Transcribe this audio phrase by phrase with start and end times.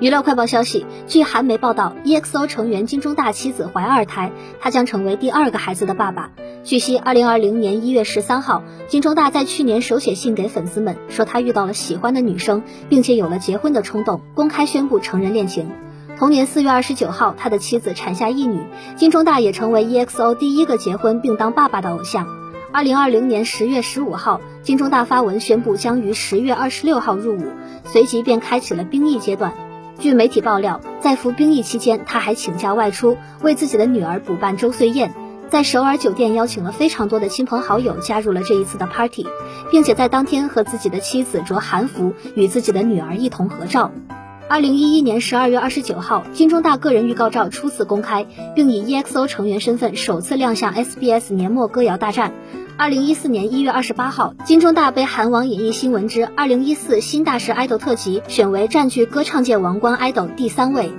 [0.00, 6.30] 娱乐快报消息，据韩媒报道，EXO 成员金钟大妻子怀二胎，他将成为第二个孩子的爸爸。
[6.62, 15.68] 据悉，二零二零年一月十三号，金钟大在去年手写信给粉丝们，说他遇到了喜欢的女生，并且有了结婚的冲动，公开宣布成人恋情。
[16.16, 18.60] 同年四月二十九号，他的妻子产下一女，
[18.94, 22.28] 金钟大也成为 EXO 第一个结婚并当爸爸的偶像。
[22.72, 27.42] 二零二零年十月十五号，金钟大发文宣布将于十月二十六号入伍，
[27.84, 29.52] 随即便开启了兵役阶段。
[30.00, 35.12] 据媒体爆料，在服兵役期间，他还请假外出，为自己的女儿补办周岁宴，
[35.50, 39.26] 在首尔酒店邀请了非常多的亲朋好友加入了这一次的 party，
[39.72, 43.90] 并且在当天和自己的妻子着韩服，与自己的女儿一同合照。
[44.48, 52.32] 二零一一年十二月二十九号，金钟大个人预告照初次公开，并以 EXO 成员身份首次亮相 SBS 年末歌谣大战。
[52.78, 60.92] 二零一四年一月二十八号，金钟大被韩网演艺新闻之二零一四新大师爱豆特辑选为占据歌唱界王冠爱豆第三位。